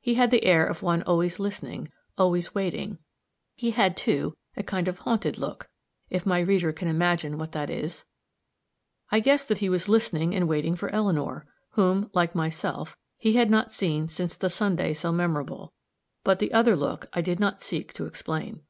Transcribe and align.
He 0.00 0.14
had 0.14 0.30
the 0.30 0.44
air 0.44 0.64
of 0.64 0.80
one 0.80 1.02
always 1.02 1.40
listening 1.40 1.90
always 2.16 2.54
waiting. 2.54 2.98
He 3.56 3.72
had, 3.72 3.96
too, 3.96 4.36
a 4.56 4.62
kind 4.62 4.86
of 4.86 5.00
haunted 5.00 5.38
look, 5.38 5.68
if 6.08 6.24
my 6.24 6.38
reader 6.38 6.72
can 6.72 6.86
imagine 6.86 7.36
what 7.36 7.50
that 7.50 7.68
is. 7.68 8.06
I 9.10 9.18
guessed 9.18 9.48
that 9.48 9.58
he 9.58 9.68
was 9.68 9.88
listening 9.88 10.36
and 10.36 10.46
waiting 10.46 10.76
for 10.76 10.88
Eleanor 10.90 11.48
whom, 11.70 12.10
like 12.14 12.32
myself, 12.32 12.96
he 13.18 13.32
had 13.32 13.50
not 13.50 13.72
seen 13.72 14.06
since 14.06 14.36
the 14.36 14.50
Sunday 14.50 14.94
so 14.94 15.10
memorable; 15.10 15.72
but 16.22 16.38
the 16.38 16.52
other 16.52 16.76
look 16.76 17.08
I 17.12 17.20
did 17.20 17.40
not 17.40 17.60
seek 17.60 17.92
to 17.94 18.06
explain. 18.06 18.62